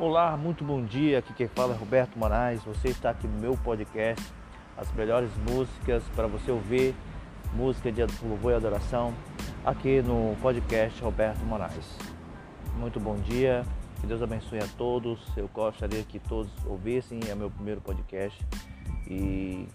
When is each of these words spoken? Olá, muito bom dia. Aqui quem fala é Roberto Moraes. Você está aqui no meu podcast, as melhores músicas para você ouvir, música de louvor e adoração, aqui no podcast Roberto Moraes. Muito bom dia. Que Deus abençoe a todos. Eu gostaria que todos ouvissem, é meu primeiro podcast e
Olá, 0.00 0.34
muito 0.34 0.64
bom 0.64 0.82
dia. 0.82 1.18
Aqui 1.18 1.34
quem 1.34 1.46
fala 1.46 1.74
é 1.74 1.76
Roberto 1.76 2.18
Moraes. 2.18 2.64
Você 2.64 2.88
está 2.88 3.10
aqui 3.10 3.26
no 3.26 3.38
meu 3.38 3.54
podcast, 3.58 4.32
as 4.74 4.90
melhores 4.94 5.28
músicas 5.46 6.02
para 6.16 6.26
você 6.26 6.50
ouvir, 6.50 6.94
música 7.52 7.92
de 7.92 8.00
louvor 8.22 8.52
e 8.52 8.54
adoração, 8.54 9.12
aqui 9.62 10.00
no 10.00 10.34
podcast 10.40 10.98
Roberto 11.02 11.40
Moraes. 11.40 11.98
Muito 12.78 12.98
bom 12.98 13.14
dia. 13.16 13.62
Que 14.00 14.06
Deus 14.06 14.22
abençoe 14.22 14.60
a 14.60 14.68
todos. 14.78 15.20
Eu 15.36 15.50
gostaria 15.52 16.02
que 16.02 16.18
todos 16.18 16.50
ouvissem, 16.64 17.20
é 17.28 17.34
meu 17.34 17.50
primeiro 17.50 17.82
podcast 17.82 18.42
e 19.06 19.68